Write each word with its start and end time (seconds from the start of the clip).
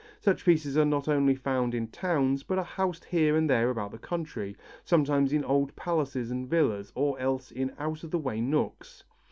Such 0.19 0.45
pieces 0.45 0.79
are 0.79 0.83
not 0.85 1.07
only 1.07 1.35
found 1.35 1.75
in 1.75 1.85
towns 1.89 2.41
but 2.41 2.57
are 2.57 2.63
housed 2.63 3.05
here 3.05 3.35
and 3.35 3.47
there 3.47 3.69
about 3.69 3.91
the 3.91 3.99
country, 3.99 4.55
sometimes 4.83 5.31
in 5.31 5.45
old 5.45 5.75
palaces 5.75 6.31
and 6.31 6.49
villas, 6.49 6.91
or 6.95 7.19
else 7.19 7.51
in 7.51 7.71
out 7.77 8.03
of 8.03 8.09
the 8.09 8.17
way 8.17 8.41
nooks. 8.41 9.03